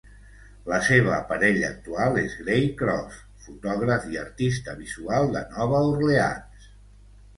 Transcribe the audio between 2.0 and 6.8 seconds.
és Gray Cross, fotògraf i artista visual de Nova Orleans.